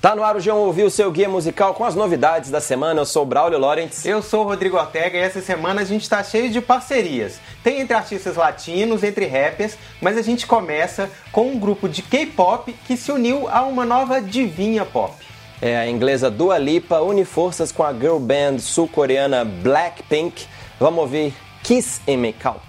Tá 0.00 0.16
no 0.16 0.24
ar 0.24 0.34
o 0.34 0.38
G1 0.38 0.54
Ouvir, 0.54 0.84
o 0.84 0.90
seu 0.90 1.10
guia 1.10 1.28
musical 1.28 1.74
com 1.74 1.84
as 1.84 1.94
novidades 1.94 2.50
da 2.50 2.58
semana. 2.58 3.02
Eu 3.02 3.04
sou 3.04 3.22
o 3.22 3.26
Braulio 3.26 3.58
Lorentz. 3.58 4.06
Eu 4.06 4.22
sou 4.22 4.46
o 4.46 4.48
Rodrigo 4.48 4.78
Ortega 4.78 5.18
e 5.18 5.20
essa 5.20 5.42
semana 5.42 5.82
a 5.82 5.84
gente 5.84 6.08
tá 6.08 6.24
cheio 6.24 6.50
de 6.50 6.58
parcerias. 6.58 7.38
Tem 7.62 7.82
entre 7.82 7.94
artistas 7.94 8.34
latinos, 8.34 9.02
entre 9.02 9.26
rappers, 9.26 9.76
mas 10.00 10.16
a 10.16 10.22
gente 10.22 10.46
começa 10.46 11.10
com 11.30 11.50
um 11.50 11.58
grupo 11.58 11.86
de 11.86 12.00
K-pop 12.00 12.72
que 12.86 12.96
se 12.96 13.12
uniu 13.12 13.46
a 13.46 13.60
uma 13.60 13.84
nova 13.84 14.22
divinha 14.22 14.86
pop. 14.86 15.12
É, 15.60 15.76
a 15.76 15.86
inglesa 15.86 16.30
Dua 16.30 16.56
Lipa 16.56 17.02
une 17.02 17.26
forças 17.26 17.70
com 17.70 17.84
a 17.84 17.92
girl 17.92 18.18
band 18.18 18.58
sul-coreana 18.58 19.44
Blackpink. 19.44 20.46
Vamos 20.78 21.00
ouvir 21.00 21.34
Kiss 21.62 22.00
and 22.08 22.16
Make 22.16 22.48
Out. 22.48 22.62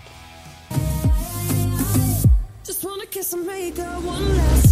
Just 2.67 2.83
wanna 2.83 3.05
kiss 3.05 3.33
and 3.33 3.45
make 3.45 3.79
out 3.79 4.03
one 4.03 4.35
last 4.35 4.70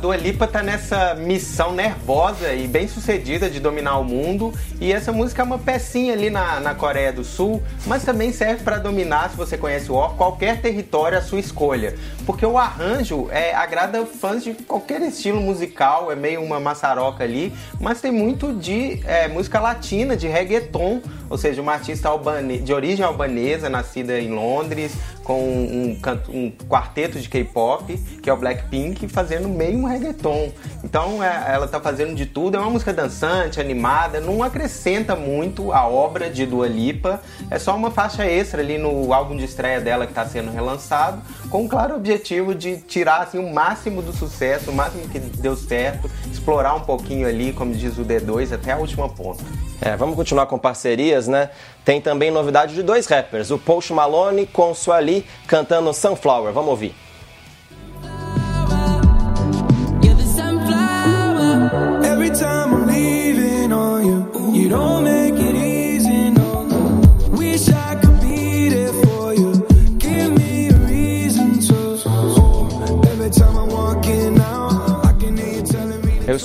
Dua 0.00 0.16
Lipa 0.16 0.46
tá 0.46 0.62
nessa 0.62 1.14
missão 1.14 1.74
nervosa 1.74 2.54
e 2.54 2.66
bem 2.66 2.88
sucedida 2.88 3.50
de 3.50 3.60
dominar 3.60 3.98
o 3.98 4.04
mundo. 4.04 4.50
E 4.80 4.90
essa 4.92 5.12
música 5.12 5.42
é 5.42 5.44
uma 5.44 5.58
pecinha 5.58 6.14
ali 6.14 6.30
na, 6.30 6.58
na 6.58 6.74
Coreia 6.74 7.12
do 7.12 7.22
Sul, 7.22 7.62
mas 7.86 8.02
também 8.02 8.32
serve 8.32 8.64
para 8.64 8.78
dominar, 8.78 9.28
se 9.28 9.36
você 9.36 9.58
conhece 9.58 9.92
o 9.92 9.94
OR, 9.94 10.14
qualquer 10.14 10.62
território 10.62 11.18
à 11.18 11.20
sua 11.20 11.38
escolha, 11.38 11.94
porque 12.24 12.46
o 12.46 12.56
arranjo 12.56 13.28
é, 13.30 13.54
agrada 13.54 14.06
fãs 14.06 14.42
de 14.42 14.54
qualquer 14.54 15.02
estilo 15.02 15.38
musical, 15.38 16.10
é 16.10 16.16
meio 16.16 16.42
uma 16.42 16.58
maçaroca 16.58 17.22
ali, 17.22 17.52
mas 17.78 18.00
tem 18.00 18.10
muito 18.10 18.54
de 18.54 19.00
é, 19.04 19.28
música 19.28 19.60
latina, 19.60 20.16
de 20.16 20.26
reggaeton, 20.28 21.02
ou 21.28 21.36
seja, 21.36 21.60
uma 21.60 21.72
artista 21.72 22.08
albane- 22.08 22.58
de 22.58 22.72
origem 22.72 23.04
albanesa, 23.04 23.68
nascida 23.68 24.18
em 24.18 24.30
Londres, 24.30 24.92
com 25.30 25.44
um, 25.44 25.94
canto- 26.02 26.32
um 26.32 26.50
quarteto 26.68 27.20
de 27.20 27.28
K-pop, 27.28 27.96
que 28.20 28.28
é 28.28 28.32
o 28.32 28.36
Blackpink, 28.36 29.06
fazendo 29.06 29.48
meio 29.48 29.78
um 29.78 29.84
reggaeton. 29.84 30.52
Então 30.90 31.22
é, 31.22 31.54
ela 31.54 31.68
tá 31.68 31.78
fazendo 31.78 32.16
de 32.16 32.26
tudo, 32.26 32.56
é 32.56 32.60
uma 32.60 32.68
música 32.68 32.92
dançante, 32.92 33.60
animada, 33.60 34.20
não 34.20 34.42
acrescenta 34.42 35.14
muito 35.14 35.72
a 35.72 35.86
obra 35.86 36.28
de 36.28 36.44
Dua 36.44 36.66
Lipa, 36.66 37.22
é 37.48 37.60
só 37.60 37.76
uma 37.76 37.92
faixa 37.92 38.26
extra 38.26 38.60
ali 38.60 38.76
no 38.76 39.14
álbum 39.14 39.36
de 39.36 39.44
estreia 39.44 39.80
dela 39.80 40.04
que 40.04 40.10
está 40.10 40.26
sendo 40.26 40.50
relançado, 40.50 41.22
com 41.48 41.64
o 41.64 41.68
claro 41.68 41.94
objetivo 41.94 42.56
de 42.56 42.78
tirar 42.78 43.22
assim, 43.22 43.38
o 43.38 43.54
máximo 43.54 44.02
do 44.02 44.12
sucesso, 44.12 44.72
o 44.72 44.74
máximo 44.74 45.08
que 45.08 45.20
deu 45.20 45.54
certo, 45.54 46.10
explorar 46.28 46.74
um 46.74 46.80
pouquinho 46.80 47.28
ali, 47.28 47.52
como 47.52 47.72
diz 47.72 47.96
o 47.96 48.04
D2, 48.04 48.52
até 48.52 48.72
a 48.72 48.76
última 48.76 49.08
ponta. 49.08 49.44
É, 49.80 49.96
vamos 49.96 50.16
continuar 50.16 50.46
com 50.46 50.58
parcerias, 50.58 51.28
né? 51.28 51.50
Tem 51.84 52.00
também 52.00 52.32
novidade 52.32 52.74
de 52.74 52.82
dois 52.82 53.06
rappers, 53.06 53.52
o 53.52 53.58
Post 53.58 53.92
Malone 53.92 54.44
com 54.44 54.74
Suali 54.74 55.24
cantando 55.46 55.94
Sunflower. 55.94 56.52
Vamos 56.52 56.70
ouvir. 56.70 57.09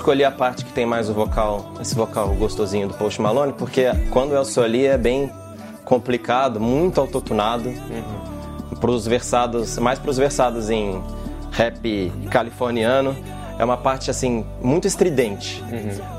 Escolhi 0.06 0.24
a 0.24 0.30
parte 0.30 0.64
que 0.64 0.72
tem 0.72 0.86
mais 0.86 1.10
o 1.10 1.16
vocal, 1.16 1.74
esse 1.82 1.96
vocal 1.96 2.28
gostosinho 2.36 2.88
do 2.88 2.94
Post 2.94 3.20
Malone, 3.20 3.54
porque 3.54 3.86
quando 4.12 4.36
é 4.36 4.40
o 4.40 4.46
Suali 4.46 4.86
é 4.86 5.00
bem 5.00 5.32
complicado, 5.84 6.60
muito 6.60 7.02
autotunado. 7.02 7.74
Pros 8.80 9.08
versados, 9.08 9.80
mais 9.80 9.98
pros 9.98 10.18
versados 10.18 10.70
em 10.70 11.02
rap 11.50 12.12
californiano. 12.30 13.16
É 13.58 13.66
uma 13.66 13.78
parte 13.78 14.12
assim 14.12 14.46
muito 14.62 14.86
estridente. 14.86 15.64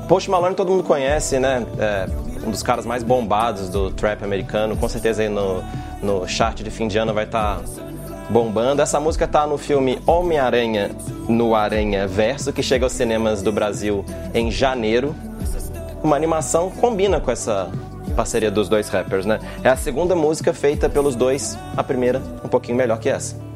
Post 0.09 0.29
Malone 0.29 0.53
todo 0.53 0.69
mundo 0.69 0.83
conhece, 0.83 1.39
né? 1.39 1.65
É 1.79 2.09
um 2.45 2.51
dos 2.51 2.61
caras 2.61 2.85
mais 2.85 3.03
bombados 3.03 3.69
do 3.69 3.89
trap 3.91 4.21
americano. 4.21 4.75
Com 4.75 4.89
certeza 4.89 5.21
aí 5.21 5.29
no, 5.29 5.63
no 6.01 6.27
chart 6.27 6.61
de 6.61 6.69
fim 6.69 6.89
de 6.89 6.97
ano 6.97 7.13
vai 7.13 7.23
estar 7.23 7.61
bombando. 8.29 8.81
Essa 8.81 8.99
música 8.99 9.27
tá 9.27 9.45
no 9.47 9.57
filme 9.57 9.99
Homem-Aranha 10.05 10.91
no 11.27 11.55
Aranha 11.55 12.07
Verso, 12.07 12.53
que 12.53 12.63
chega 12.63 12.85
aos 12.85 12.93
cinemas 12.93 13.41
do 13.41 13.51
Brasil 13.51 14.03
em 14.33 14.51
janeiro. 14.51 15.15
Uma 16.03 16.15
animação 16.15 16.69
combina 16.69 17.19
com 17.19 17.31
essa 17.31 17.69
parceria 18.15 18.49
dos 18.49 18.69
dois 18.69 18.89
rappers, 18.89 19.25
né? 19.25 19.39
É 19.63 19.69
a 19.69 19.75
segunda 19.75 20.15
música 20.15 20.53
feita 20.53 20.89
pelos 20.89 21.15
dois, 21.15 21.57
a 21.75 21.83
primeira 21.83 22.21
um 22.43 22.47
pouquinho 22.47 22.77
melhor 22.77 22.99
que 22.99 23.09
essa. 23.09 23.46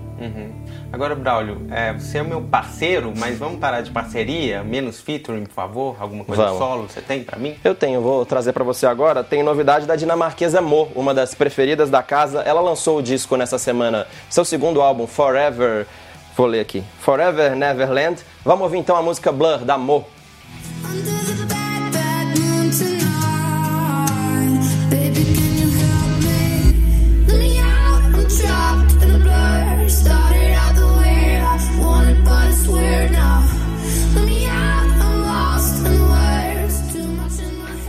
Agora, 0.92 1.16
Braulio, 1.16 1.68
é, 1.72 1.94
você 1.94 2.20
é 2.20 2.24
meu 2.24 2.42
parceiro, 2.42 3.14
mas 3.16 3.38
vamos 3.38 3.59
parar 3.59 3.82
de 3.82 3.92
parceria? 3.92 4.64
Menos 4.64 5.00
featuring, 5.00 5.46
por 5.46 5.54
favor? 5.54 5.96
Alguma 6.00 6.24
coisa 6.26 6.44
Vamos. 6.44 6.58
solo 6.58 6.88
você 6.88 7.02
tem 7.02 7.24
pra 7.24 7.38
mim? 7.40 7.56
Eu 7.64 7.74
tenho, 7.74 8.02
vou 8.02 8.26
trazer 8.26 8.54
pra 8.54 8.64
você 8.64 8.86
agora. 8.86 9.24
Tem 9.24 9.42
novidade 9.44 9.86
da 9.86 9.96
dinamarquesa 9.96 10.62
Mo, 10.62 10.90
uma 10.96 11.14
das 11.14 11.34
preferidas 11.34 11.90
da 11.90 12.04
casa. 12.04 12.42
Ela 12.42 12.62
lançou 12.62 13.00
o 13.00 13.02
disco 13.02 13.36
nessa 13.36 13.58
semana, 13.58 14.06
seu 14.30 14.46
segundo 14.46 14.82
álbum, 14.82 15.08
Forever. 15.08 15.88
Vou 16.36 16.48
ler 16.48 16.62
aqui. 16.62 16.84
Forever 17.00 17.56
Neverland. 17.56 18.22
Vamos 18.44 18.64
ouvir 18.64 18.78
então 18.78 18.96
a 18.96 19.02
música 19.02 19.32
Blur 19.32 19.59
da 19.59 19.78
Mo. 19.78 20.06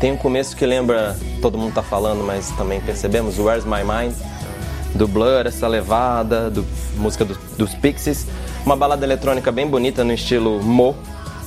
Tem 0.03 0.11
um 0.11 0.17
começo 0.17 0.57
que 0.57 0.67
lembra, 0.67 1.17
todo 1.41 1.57
mundo 1.57 1.75
tá 1.75 1.83
falando, 1.83 2.25
mas 2.25 2.51
também 2.57 2.81
percebemos, 2.81 3.39
Where's 3.39 3.65
My 3.65 3.85
Mind, 3.85 4.13
do 4.97 5.07
Blur, 5.07 5.47
essa 5.47 5.69
levada, 5.69 6.51
do, 6.51 6.67
música 6.97 7.25
do- 7.25 7.39
dos 7.57 7.73
Pixies. 7.77 8.27
Uma 8.67 8.75
balada 8.75 9.07
eletrônica 9.07 9.53
bem 9.53 9.65
bonita 9.65 10.03
no 10.03 10.13
estilo 10.13 10.61
Mo. 10.61 10.97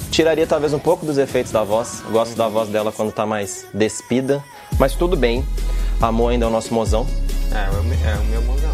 Tiraria 0.09 0.47
talvez 0.47 0.73
um 0.73 0.79
pouco 0.79 1.05
dos 1.05 1.17
efeitos 1.17 1.51
da 1.51 1.65
voz. 1.65 2.01
Gosto 2.09 2.33
da 2.37 2.47
voz 2.47 2.69
dela 2.69 2.93
quando 2.93 3.11
tá 3.11 3.25
mais 3.25 3.65
despida, 3.73 4.41
mas 4.79 4.93
tudo 4.93 5.17
bem. 5.17 5.45
A 6.01 6.09
Mo 6.09 6.29
ainda 6.29 6.45
é 6.45 6.47
o 6.47 6.51
nosso 6.51 6.73
mozão. 6.73 7.05
É, 7.51 7.65
é 7.65 8.15
o 8.17 8.23
meu 8.23 8.41
mozão. 8.43 8.69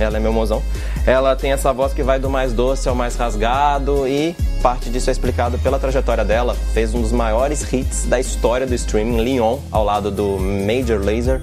Ela 0.00 0.16
é 0.16 0.20
meu 0.20 0.32
mozão. 0.32 0.60
Ela 1.06 1.36
tem 1.36 1.52
essa 1.52 1.72
voz 1.72 1.92
que 1.94 2.02
vai 2.02 2.18
do 2.18 2.28
mais 2.28 2.52
doce 2.52 2.88
ao 2.88 2.94
mais 2.96 3.14
rasgado 3.14 4.08
e 4.08 4.34
parte 4.62 4.88
disso 4.88 5.10
é 5.10 5.12
explicado 5.12 5.58
pela 5.58 5.78
trajetória 5.78 6.24
dela. 6.24 6.54
Fez 6.72 6.94
um 6.94 7.02
dos 7.02 7.10
maiores 7.10 7.70
hits 7.72 8.06
da 8.06 8.20
história 8.20 8.64
do 8.64 8.74
streaming, 8.74 9.20
Leon, 9.20 9.58
ao 9.72 9.84
lado 9.84 10.10
do 10.10 10.38
Major 10.38 11.04
Lazer. 11.04 11.42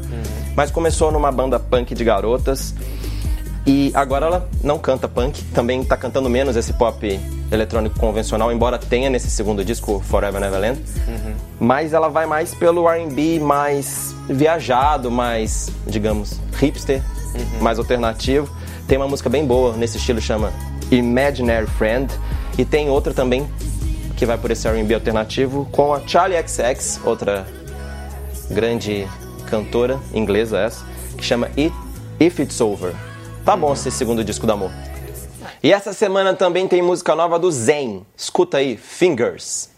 Mas 0.56 0.72
começou 0.72 1.12
numa 1.12 1.32
banda 1.32 1.60
punk 1.60 1.94
de 1.94 2.04
garotas 2.04 2.74
e 3.68 3.92
agora 3.94 4.26
ela 4.26 4.50
não 4.64 4.80
canta 4.80 5.08
punk, 5.08 5.44
também 5.54 5.84
tá 5.84 5.98
cantando 5.98 6.30
menos 6.30 6.56
esse 6.56 6.74
pop 6.74 7.20
eletrônico 7.52 8.00
convencional, 8.00 8.52
embora 8.52 8.78
tenha 8.78 9.10
nesse 9.10 9.30
segundo 9.30 9.66
disco, 9.66 10.00
Forever 10.00 10.40
Neverland. 10.40 10.82
Mas 11.60 11.94
ela 11.94 12.08
vai 12.08 12.26
mais 12.26 12.56
pelo 12.56 12.90
R&B 12.90 13.40
mais 13.40 14.16
viajado, 14.30 15.12
mais, 15.12 15.70
digamos, 15.86 16.40
hipster, 16.58 17.02
mais 17.60 17.78
alternativo. 17.78 18.50
Tem 18.88 18.98
uma 18.98 19.08
música 19.08 19.30
bem 19.30 19.46
boa 19.46 19.76
nesse 19.76 19.98
estilo, 19.98 20.22
chama 20.22 20.54
Imaginary 20.90 21.68
Friend. 21.68 22.12
E 22.58 22.66
tem 22.66 22.90
outra 22.90 23.14
também 23.14 23.48
que 24.18 24.26
vai 24.26 24.38
por 24.38 24.52
esse 24.52 24.68
R&B 24.68 24.94
alternativo 24.94 25.68
com 25.72 25.94
a 25.94 26.06
Charlie 26.06 26.38
XX, 26.46 27.00
outra 27.06 27.48
grande 28.52 29.08
cantora 29.50 30.00
inglesa 30.14 30.60
essa, 30.60 30.86
que 31.18 31.24
chama 31.24 31.48
It, 31.58 31.74
If 32.20 32.40
It's 32.40 32.60
Over. 32.60 32.94
Tá 33.46 33.56
bom 33.56 33.72
esse 33.74 33.90
segundo 33.90 34.24
disco 34.24 34.46
do 34.46 34.52
amor. 34.52 34.72
E 35.64 35.72
essa 35.72 35.94
semana 35.94 36.34
também 36.34 36.68
tem 36.68 36.82
música 36.82 37.16
nova 37.16 37.40
do 37.40 37.52
Zen. 37.52 38.06
Escuta 38.16 38.58
aí, 38.58 38.78
Fingers. 38.78 39.70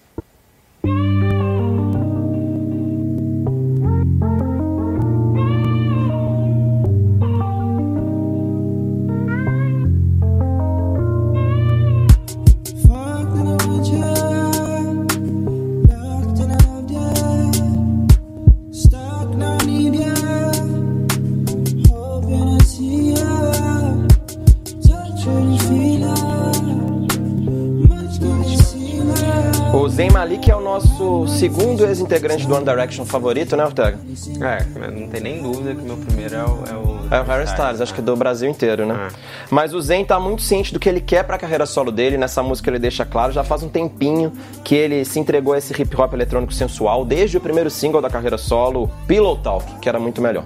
O 30.32 30.34
Zayn 30.34 30.38
Malik 30.38 30.50
é 30.50 30.56
o 30.56 30.62
nosso 30.62 31.28
segundo 31.28 31.86
ex-integrante 31.86 32.48
do 32.48 32.56
One 32.56 32.64
Direction 32.64 33.04
favorito, 33.04 33.58
né, 33.58 33.66
Ortega? 33.66 34.00
É, 34.40 34.90
não 34.90 35.08
tem 35.10 35.20
nem 35.20 35.42
dúvida 35.42 35.76
que 35.76 35.82
meu 35.82 35.98
primeiro 35.98 36.36
é 36.36 36.44
o. 36.44 36.64
É 36.70 36.74
o, 36.74 37.16
É 37.16 37.22
o 37.22 37.24
Harry 37.26 37.44
Styles, 37.44 37.82
acho 37.82 37.94
que 37.94 38.02
do 38.02 38.16
Brasil 38.16 38.50
inteiro, 38.50 38.86
né? 38.86 39.10
É. 39.10 39.16
Mas 39.50 39.74
o 39.74 39.82
Zayn 39.82 40.06
tá 40.06 40.18
muito 40.22 40.42
ciente 40.42 40.72
do 40.72 40.80
que 40.80 40.88
ele 40.88 41.02
quer 41.02 41.24
pra 41.26 41.38
carreira 41.38 41.66
solo 41.66 41.92
dele. 41.92 42.18
Nessa 42.18 42.42
música 42.42 42.70
ele 42.70 42.80
deixa 42.80 43.04
claro, 43.04 43.34
já 43.34 43.44
faz 43.44 43.62
um 43.62 43.68
tempinho 43.68 44.32
que 44.64 44.74
ele 44.74 45.04
se 45.04 45.20
entregou 45.20 45.54
a 45.54 45.58
esse 45.58 45.74
hip 45.80 46.00
hop 46.00 46.14
eletrônico 46.14 46.54
sensual, 46.54 47.04
desde 47.04 47.36
o 47.36 47.42
primeiro 47.42 47.70
single 47.70 48.02
da 48.02 48.10
carreira 48.10 48.38
solo, 48.38 48.90
Pillow 49.08 49.36
Talk, 49.36 49.80
que 49.80 49.90
era 49.90 50.00
muito 50.00 50.22
melhor. 50.22 50.46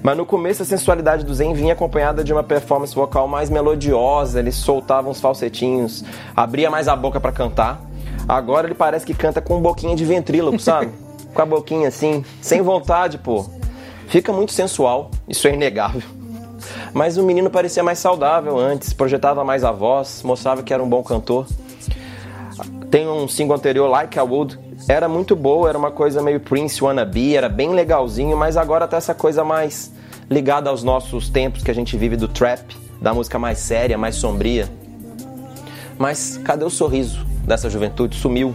Mas 0.00 0.16
no 0.16 0.24
começo 0.24 0.62
a 0.62 0.66
sensualidade 0.66 1.24
do 1.24 1.34
Zayn 1.34 1.54
vinha 1.54 1.72
acompanhada 1.72 2.22
de 2.22 2.32
uma 2.32 2.44
performance 2.44 2.94
vocal 2.94 3.26
mais 3.26 3.50
melodiosa, 3.50 4.38
ele 4.38 4.52
soltava 4.52 5.10
uns 5.10 5.20
falsetinhos, 5.20 6.04
abria 6.36 6.70
mais 6.70 6.86
a 6.86 6.94
boca 6.94 7.18
pra 7.18 7.32
cantar. 7.32 7.80
Agora 8.28 8.66
ele 8.66 8.74
parece 8.74 9.04
que 9.04 9.12
canta 9.14 9.40
com 9.40 9.58
um 9.58 9.60
boquinha 9.60 9.94
de 9.94 10.04
ventríloco, 10.04 10.58
sabe? 10.58 10.90
com 11.34 11.42
a 11.42 11.46
boquinha 11.46 11.88
assim, 11.88 12.24
sem 12.40 12.62
vontade, 12.62 13.18
pô. 13.18 13.44
Fica 14.06 14.32
muito 14.32 14.52
sensual, 14.52 15.10
isso 15.28 15.46
é 15.48 15.52
inegável. 15.52 16.02
Mas 16.92 17.18
o 17.18 17.22
menino 17.22 17.50
parecia 17.50 17.82
mais 17.82 17.98
saudável 17.98 18.58
antes, 18.58 18.92
projetava 18.92 19.44
mais 19.44 19.64
a 19.64 19.72
voz, 19.72 20.22
mostrava 20.22 20.62
que 20.62 20.72
era 20.72 20.82
um 20.82 20.88
bom 20.88 21.02
cantor. 21.02 21.46
Tem 22.90 23.06
um 23.08 23.26
single 23.26 23.56
anterior, 23.56 23.88
Like 23.88 24.16
I 24.16 24.22
Would, 24.22 24.58
era 24.88 25.08
muito 25.08 25.34
boa, 25.34 25.68
era 25.68 25.76
uma 25.76 25.90
coisa 25.90 26.22
meio 26.22 26.38
Prince 26.38 26.82
Wannabe, 26.82 27.36
era 27.36 27.48
bem 27.48 27.70
legalzinho, 27.70 28.36
mas 28.36 28.56
agora 28.56 28.86
tá 28.86 28.96
essa 28.96 29.14
coisa 29.14 29.42
mais 29.42 29.92
ligada 30.30 30.70
aos 30.70 30.82
nossos 30.82 31.28
tempos 31.28 31.62
que 31.62 31.70
a 31.70 31.74
gente 31.74 31.96
vive 31.96 32.16
do 32.16 32.28
trap, 32.28 32.76
da 33.00 33.12
música 33.12 33.38
mais 33.38 33.58
séria, 33.58 33.98
mais 33.98 34.14
sombria. 34.14 34.68
Mas 35.98 36.38
cadê 36.44 36.64
o 36.64 36.70
sorriso 36.70 37.33
dessa 37.44 37.70
juventude? 37.70 38.16
Sumiu. 38.16 38.54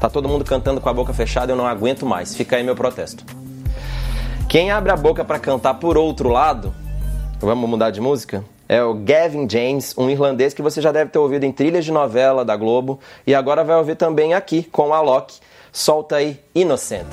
Tá 0.00 0.10
todo 0.10 0.28
mundo 0.28 0.44
cantando 0.44 0.80
com 0.80 0.88
a 0.88 0.92
boca 0.92 1.12
fechada, 1.12 1.52
eu 1.52 1.56
não 1.56 1.66
aguento 1.66 2.04
mais. 2.04 2.34
Fica 2.34 2.56
aí 2.56 2.64
meu 2.64 2.74
protesto. 2.74 3.24
Quem 4.48 4.70
abre 4.70 4.92
a 4.92 4.96
boca 4.96 5.24
pra 5.24 5.38
cantar 5.38 5.74
por 5.74 5.96
outro 5.96 6.28
lado, 6.28 6.74
vamos 7.40 7.68
mudar 7.68 7.90
de 7.90 8.00
música? 8.00 8.44
É 8.68 8.82
o 8.82 8.94
Gavin 8.94 9.48
James, 9.48 9.94
um 9.96 10.08
irlandês 10.08 10.54
que 10.54 10.62
você 10.62 10.80
já 10.80 10.92
deve 10.92 11.10
ter 11.10 11.18
ouvido 11.18 11.44
em 11.44 11.52
trilhas 11.52 11.84
de 11.84 11.92
novela 11.92 12.44
da 12.44 12.56
Globo 12.56 12.98
e 13.26 13.34
agora 13.34 13.62
vai 13.62 13.76
ouvir 13.76 13.96
também 13.96 14.34
aqui 14.34 14.62
com 14.62 14.88
o 14.88 14.92
Alok. 14.92 15.34
Solta 15.70 16.16
aí 16.16 16.40
Innocent. 16.54 17.06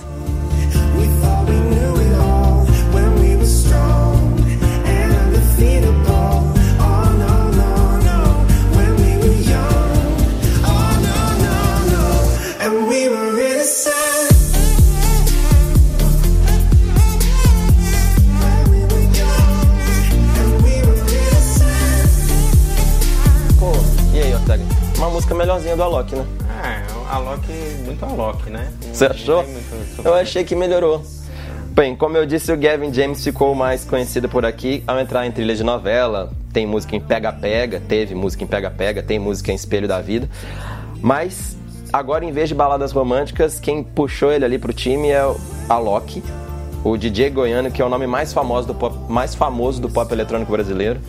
Melhorzinha 25.50 25.76
do 25.76 25.82
Alok, 25.82 26.16
né? 26.16 26.26
É, 26.64 27.12
a 27.12 27.18
Loki, 27.18 27.52
muito 27.84 28.06
a 28.06 28.10
Loki, 28.10 28.52
né? 28.52 28.72
Você 28.94 29.06
achou? 29.08 29.44
Eu 30.06 30.14
achei 30.14 30.44
que 30.44 30.56
melhorou. 30.56 31.04
Bem, 31.72 31.96
como 31.96 32.16
eu 32.18 32.26
disse, 32.26 32.52
o 32.52 32.58
Gavin 32.58 32.94
James 32.94 33.24
ficou 33.24 33.56
mais 33.56 33.84
conhecido 33.84 34.30
por 34.30 34.46
aqui 34.46 34.84
ao 34.86 35.00
entrar 35.00 35.26
em 35.26 35.32
trilha 35.32 35.56
de 35.56 35.64
novela. 35.64 36.32
Tem 36.54 36.68
música 36.68 36.96
em 36.96 37.00
Pega 37.00 37.32
Pega, 37.32 37.80
teve 37.80 38.14
música 38.14 38.44
em 38.44 38.48
Pega 38.48 38.70
Pega, 38.70 39.02
tem 39.02 39.18
música 39.18 39.52
em 39.52 39.56
Espelho 39.56 39.88
da 39.88 40.00
Vida. 40.00 40.30
Mas 41.02 41.58
agora, 41.92 42.24
em 42.24 42.32
vez 42.32 42.50
de 42.50 42.54
baladas 42.54 42.92
românticas, 42.92 43.60
quem 43.60 43.82
puxou 43.82 44.32
ele 44.32 44.46
ali 44.46 44.60
pro 44.60 44.72
time 44.72 45.10
é 45.10 45.26
o 45.26 45.36
Alok, 45.68 46.22
o 46.84 46.96
DJ 46.96 47.32
goiano, 47.32 47.72
que 47.72 47.82
é 47.82 47.86
o 47.86 47.90
nome 47.90 48.06
mais 48.06 48.32
famoso 48.32 48.68
do 48.68 48.76
pop, 48.76 48.96
mais 49.12 49.34
famoso 49.34 49.82
do 49.82 49.90
pop 49.90 50.14
eletrônico 50.14 50.52
brasileiro. 50.52 51.00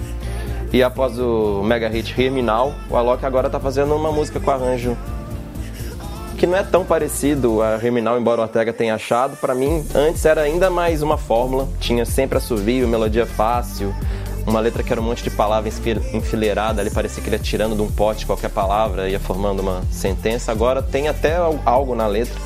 E 0.72 0.82
após 0.82 1.18
o 1.18 1.62
mega 1.64 1.88
hit 1.88 2.14
Now, 2.42 2.72
o 2.88 2.96
Alok 2.96 3.24
agora 3.26 3.50
tá 3.50 3.58
fazendo 3.58 3.94
uma 3.94 4.12
música 4.12 4.38
com 4.38 4.50
arranjo 4.50 4.96
que 6.38 6.46
não 6.46 6.56
é 6.56 6.62
tão 6.62 6.86
parecido 6.86 7.60
a 7.60 7.76
Riminal, 7.76 8.18
embora 8.18 8.40
o 8.40 8.44
Ortega 8.44 8.72
tenha 8.72 8.94
achado. 8.94 9.36
Pra 9.36 9.54
mim, 9.54 9.84
antes 9.94 10.24
era 10.24 10.40
ainda 10.40 10.70
mais 10.70 11.02
uma 11.02 11.18
fórmula. 11.18 11.68
Tinha 11.78 12.06
sempre 12.06 12.38
assovio, 12.38 12.88
melodia 12.88 13.26
fácil, 13.26 13.94
uma 14.46 14.58
letra 14.58 14.82
que 14.82 14.90
era 14.90 14.98
um 15.02 15.04
monte 15.04 15.22
de 15.22 15.28
palavras 15.28 15.78
enfi- 15.78 16.16
enfileirada 16.16 16.80
ali, 16.80 16.88
parecia 16.88 17.22
que 17.22 17.28
ele 17.28 17.36
ia 17.36 17.42
tirando 17.42 17.76
de 17.76 17.82
um 17.82 17.90
pote 17.90 18.24
qualquer 18.24 18.48
palavra, 18.48 19.06
ia 19.06 19.20
formando 19.20 19.60
uma 19.60 19.82
sentença. 19.90 20.50
Agora 20.50 20.80
tem 20.82 21.08
até 21.08 21.36
al- 21.36 21.58
algo 21.66 21.94
na 21.94 22.06
letra. 22.06 22.40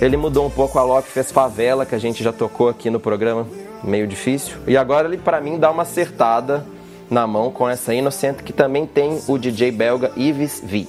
Ele 0.00 0.16
mudou 0.16 0.46
um 0.46 0.50
pouco 0.50 0.78
a 0.78 0.82
Loki, 0.82 1.08
fez 1.08 1.30
favela, 1.30 1.84
que 1.84 1.94
a 1.94 1.98
gente 1.98 2.24
já 2.24 2.32
tocou 2.32 2.70
aqui 2.70 2.88
no 2.88 2.98
programa, 2.98 3.46
meio 3.84 4.06
difícil. 4.06 4.56
E 4.66 4.78
agora 4.78 5.08
ele, 5.08 5.18
pra 5.18 5.42
mim, 5.42 5.58
dá 5.58 5.70
uma 5.70 5.82
acertada 5.82 6.64
na 7.10 7.26
mão 7.26 7.50
com 7.50 7.68
essa 7.68 7.94
Inocente, 7.94 8.42
que 8.42 8.52
também 8.52 8.86
tem 8.86 9.20
o 9.26 9.38
DJ 9.38 9.70
belga 9.70 10.12
Yves 10.16 10.62
V. 10.64 10.86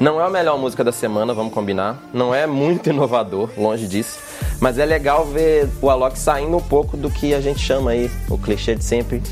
Não 0.00 0.20
é 0.20 0.24
a 0.24 0.30
melhor 0.30 0.56
música 0.58 0.84
da 0.84 0.92
semana, 0.92 1.34
vamos 1.34 1.52
combinar. 1.52 2.08
Não 2.14 2.32
é 2.32 2.46
muito 2.46 2.88
inovador, 2.90 3.50
longe 3.56 3.86
disso. 3.88 4.18
Mas 4.60 4.78
é 4.78 4.84
legal 4.84 5.24
ver 5.26 5.68
o 5.82 5.90
Alok 5.90 6.18
saindo 6.18 6.56
um 6.56 6.62
pouco 6.62 6.96
do 6.96 7.10
que 7.10 7.34
a 7.34 7.40
gente 7.40 7.58
chama 7.58 7.90
aí, 7.90 8.10
o 8.28 8.38
clichê 8.38 8.74
de 8.74 8.84
sempre. 8.84 9.22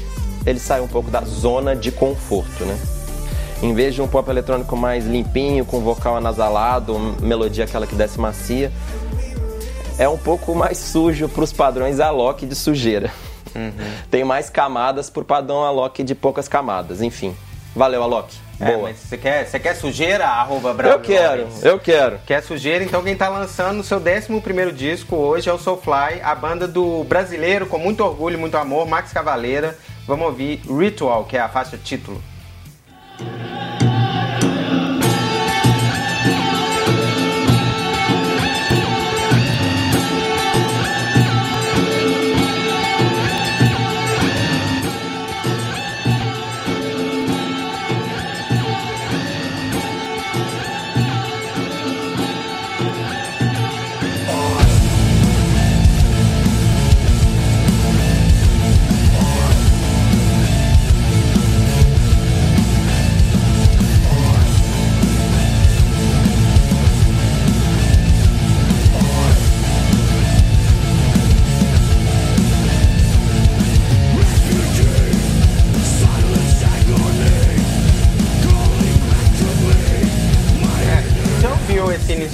Ele 0.45 0.59
sai 0.59 0.81
um 0.81 0.89
pouco 0.89 1.11
da 1.11 1.21
zona 1.23 1.75
de 1.75 1.93
conforto, 1.93 2.65
né? 2.65 2.77
Em 3.63 3.73
vez 3.75 3.95
de 3.95 4.03
um 4.03 4.09
pop 4.09 4.29
eletrônico 4.29 4.77
mais 4.77 5.07
limpinho, 5.07 5.65
com 5.65 5.81
vocal 5.81 6.17
anasalado, 6.17 6.99
melodia 7.21 7.65
aquela 7.65 7.87
que 7.87 7.95
desce 7.95 8.21
macia, 8.21 8.71
é 9.99 10.09
um 10.09 10.19
pouco 10.19 10.55
mais 10.55 10.79
sujo 10.79 11.29
para 11.29 11.43
os 11.43 11.53
padrões 11.53 12.01
Alok 12.01 12.45
de 12.45 12.55
sujeira. 12.55 13.11
Tem 14.11 14.25
mais 14.25 14.51
camadas 14.51 15.11
por 15.11 15.25
padrão 15.25 15.65
Alok 15.65 16.03
de 16.03 16.15
poucas 16.15 16.49
camadas. 16.49 17.03
Enfim, 17.03 17.35
valeu 17.75 18.03
Alok. 18.03 18.47
É, 18.59 18.73
Boa. 18.73 18.85
mas 18.85 18.97
você 18.97 19.19
quer, 19.19 19.47
você 19.47 19.59
quer 19.59 19.75
sujeira? 19.75 20.27
Arroba 20.27 20.73
Bravo 20.73 20.95
eu 20.95 21.01
quero, 21.01 21.49
eu 21.63 21.79
quero. 21.79 22.19
Quer 22.27 22.43
sujeira? 22.43 22.83
Então 22.83 23.03
quem 23.03 23.15
tá 23.15 23.29
lançando 23.29 23.81
o 23.81 23.85
seu 23.85 23.99
11 23.99 24.73
disco 24.73 25.15
hoje 25.15 25.51
é 25.51 25.53
o 25.53 25.59
Soulfly, 25.59 26.23
a 26.23 26.35
banda 26.35 26.67
do 26.67 27.05
brasileiro 27.05 27.67
com 27.67 27.79
muito 27.79 28.03
orgulho 28.03 28.35
e 28.35 28.39
muito 28.39 28.57
amor, 28.57 28.87
Max 28.87 29.13
Cavaleira. 29.13 29.77
Vamos 30.07 30.27
ouvir 30.27 30.63
Ritual, 30.67 31.25
que 31.25 31.37
é 31.37 31.41
a 31.41 31.49
faixa 31.49 31.77
título. 31.77 32.23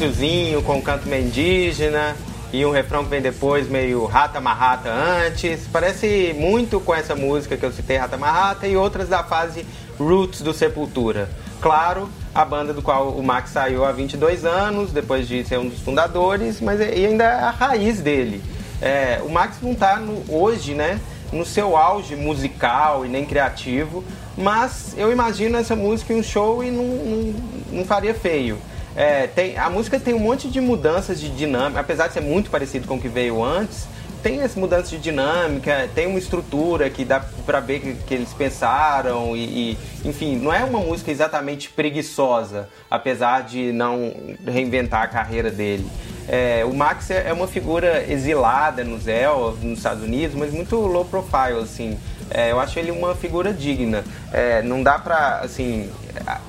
Iniciozinho 0.03 0.63
com 0.63 0.77
um 0.79 0.81
canto 0.81 1.09
meio 1.09 1.25
indígena 1.27 2.17
e 2.53 2.67
um 2.67 2.71
refrão 2.73 3.05
que 3.05 3.11
vem 3.11 3.23
depois 3.23 3.69
meio 3.69 4.05
rata 4.05 4.41
marrata 4.41 4.91
antes? 4.91 5.61
Parece 5.73 6.35
muito 6.37 6.81
com 6.81 6.93
essa 6.95 7.15
música 7.15 7.57
que 7.57 7.65
eu 7.65 7.73
citei, 7.73 7.97
Rata 7.97 8.17
Marrata, 8.17 8.67
e 8.67 8.77
outras 8.77 9.09
da 9.09 9.23
fase 9.23 9.65
Roots 9.99 10.43
do 10.43 10.53
Sepultura. 10.53 11.29
Claro, 11.61 12.09
a 12.35 12.45
banda 12.45 12.73
do 12.75 12.83
qual 12.83 13.11
o 13.11 13.23
Max 13.23 13.51
saiu 13.51 13.85
há 13.85 13.93
22 13.93 14.45
anos, 14.45 14.91
depois 14.91 15.29
de 15.29 15.45
ser 15.45 15.59
um 15.59 15.69
dos 15.69 15.79
fundadores, 15.79 16.61
mas 16.61 16.81
é- 16.81 16.89
ainda 16.89 17.25
é 17.25 17.35
a 17.35 17.51
raiz 17.51 18.01
dele. 18.01 18.43
É, 18.81 19.21
o 19.25 19.31
Max 19.31 19.59
não 19.63 19.75
tá 19.75 19.97
no- 19.97 20.25
hoje, 20.29 20.75
né, 20.75 20.99
no 21.33 21.47
seu 21.47 21.77
auge 21.77 22.17
musical 22.17 23.07
e 23.07 23.09
nem 23.09 23.25
criativo, 23.25 24.03
mas 24.37 24.95
eu 24.99 25.13
imagino 25.13 25.57
essa 25.57 25.77
música 25.77 26.13
em 26.13 26.17
um 26.19 26.23
show 26.23 26.65
e 26.65 26.71
não, 26.71 26.83
não, 26.85 27.35
não 27.71 27.85
faria 27.85 28.13
feio. 28.13 28.59
É, 28.95 29.27
tem, 29.27 29.57
a 29.57 29.71
música 29.71 29.99
tem 29.99 30.15
um 30.15 30.19
monte 30.19 30.49
de 30.49 30.61
mudanças 30.61 31.21
de 31.21 31.31
dinâmica, 31.31 31.81
apesar 31.81 32.09
de 32.09 32.15
ser 32.15 32.21
muito 32.21 32.51
parecido 32.51 32.87
com 32.87 32.97
o 32.97 33.01
que 33.01 33.09
veio 33.09 33.43
antes, 33.43 33.87
tem 34.23 34.41
essa 34.41 34.59
mudança 34.59 34.91
de 34.91 34.99
dinâmica, 34.99 35.89
tem 35.95 36.07
uma 36.07 36.19
estrutura 36.19 36.89
que 36.89 37.05
dá 37.05 37.21
pra 37.45 37.59
ver 37.59 37.81
que, 37.81 37.95
que 37.95 38.15
eles 38.15 38.33
pensaram 38.33 39.37
e, 39.37 39.73
e, 39.73 39.79
enfim, 40.05 40.37
não 40.37 40.53
é 40.53 40.63
uma 40.63 40.79
música 40.79 41.11
exatamente 41.11 41.69
preguiçosa, 41.71 42.69
apesar 42.91 43.43
de 43.43 43.73
não 43.73 44.15
reinventar 44.47 45.03
a 45.03 45.09
carreira 45.09 45.51
dele. 45.51 45.87
É, 46.29 46.65
o 46.65 46.73
Max 46.73 47.11
é 47.11 47.29
é 47.29 47.33
uma 47.33 47.49
figura 47.49 48.05
exilada 48.09 48.85
no 48.85 48.99
Zell, 48.99 49.59
nos 49.61 49.79
Estados 49.79 50.05
Unidos, 50.05 50.37
mas 50.37 50.53
muito 50.53 50.77
low 50.77 51.05
profile, 51.05 51.61
assim. 51.61 51.99
É, 52.31 52.53
eu 52.53 52.61
acho 52.61 52.79
ele 52.79 52.91
uma 52.91 53.15
figura 53.15 53.53
digna. 53.53 54.05
É, 54.33 54.63
não 54.63 54.83
dá 54.83 54.99
pra, 54.99 55.41
assim, 55.41 55.91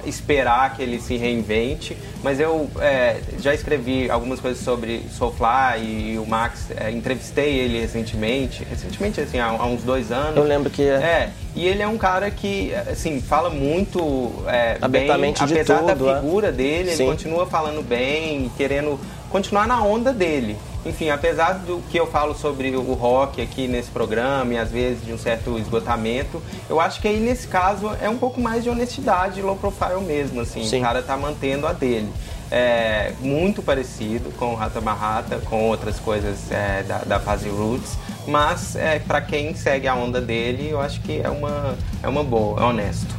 esperar 0.05 0.75
que 0.75 0.81
ele 0.81 0.99
se 0.99 1.17
reinvente, 1.17 1.97
mas 2.23 2.39
eu 2.39 2.69
é, 2.79 3.17
já 3.39 3.53
escrevi 3.53 4.09
algumas 4.09 4.39
coisas 4.39 4.63
sobre 4.63 5.03
Soulfly 5.11 5.81
e, 5.81 6.17
o 6.17 6.25
Max, 6.25 6.67
é, 6.75 6.91
entrevistei 6.91 7.59
ele 7.59 7.79
recentemente, 7.79 8.63
recentemente, 8.63 9.21
assim, 9.21 9.39
há, 9.39 9.47
há 9.47 9.65
uns 9.65 9.83
dois 9.83 10.11
anos. 10.11 10.37
Eu 10.37 10.43
lembro 10.43 10.69
que 10.69 10.83
é. 10.83 10.95
É, 10.95 11.29
e 11.55 11.67
ele 11.67 11.81
é 11.81 11.87
um 11.87 11.97
cara 11.97 12.29
que, 12.31 12.73
assim, 12.75 13.21
fala 13.21 13.49
muito 13.49 14.31
é, 14.47 14.77
Abertamente 14.81 15.43
bem, 15.45 15.53
apesar 15.53 15.79
tudo, 15.79 16.05
da 16.05 16.11
é. 16.11 16.15
figura 16.21 16.51
dele, 16.51 16.89
ele 16.89 16.97
Sim. 16.97 17.05
continua 17.05 17.45
falando 17.45 17.81
bem, 17.81 18.51
querendo 18.57 18.99
continuar 19.29 19.67
na 19.67 19.83
onda 19.83 20.13
dele. 20.13 20.57
Enfim, 20.85 21.09
apesar 21.09 21.53
do 21.53 21.81
que 21.89 21.97
eu 21.97 22.05
falo 22.07 22.35
sobre 22.35 22.75
o 22.75 22.93
rock 22.93 23.41
aqui 23.41 23.67
nesse 23.67 23.89
programa 23.89 24.53
e 24.53 24.57
às 24.57 24.69
vezes 24.69 25.05
de 25.05 25.13
um 25.13 25.17
certo 25.17 25.57
esgotamento, 25.57 26.41
eu 26.69 26.79
acho 26.79 27.01
que 27.01 27.07
aí 27.07 27.19
nesse 27.19 27.47
caso 27.47 27.89
é 28.01 28.09
um 28.09 28.17
pouco 28.17 28.41
mais 28.41 28.63
de 28.63 28.69
honestidade, 28.69 29.41
low 29.41 29.55
profile 29.55 30.01
mesmo, 30.05 30.41
assim, 30.41 30.65
Sim. 30.65 30.79
o 30.79 30.81
cara 30.81 31.01
tá 31.01 31.15
mantendo 31.15 31.65
a 31.65 31.73
dele. 31.73 32.11
É 32.51 33.13
muito 33.21 33.63
parecido 33.63 34.29
com 34.37 34.51
o 34.51 34.55
Rata 34.55 34.81
Barrata, 34.81 35.39
com 35.45 35.69
outras 35.69 35.99
coisas 35.99 36.51
é, 36.51 36.83
da, 36.83 36.99
da 36.99 37.19
fase 37.19 37.49
Roots, 37.49 37.97
mas 38.27 38.75
é, 38.75 38.99
para 38.99 39.21
quem 39.21 39.55
segue 39.55 39.87
a 39.87 39.95
onda 39.95 40.19
dele, 40.21 40.69
eu 40.69 40.79
acho 40.79 41.01
que 41.01 41.19
é 41.19 41.29
uma, 41.29 41.75
é 42.03 42.07
uma 42.07 42.23
boa, 42.23 42.61
é 42.61 42.63
honesto. 42.63 43.15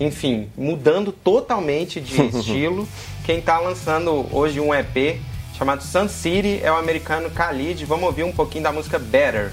Enfim, 0.00 0.48
mudando 0.56 1.12
totalmente 1.12 2.00
de 2.00 2.22
estilo, 2.34 2.88
quem 3.24 3.40
tá 3.40 3.58
lançando 3.58 4.26
hoje 4.32 4.58
um 4.58 4.74
EP 4.74 5.20
chamado 5.60 5.82
Sun 5.82 6.08
City 6.08 6.58
é 6.62 6.72
o 6.72 6.76
americano 6.76 7.28
Khalid. 7.28 7.84
Vamos 7.84 8.06
ouvir 8.06 8.22
um 8.22 8.32
pouquinho 8.32 8.64
da 8.64 8.72
música 8.72 8.98
Better. 8.98 9.52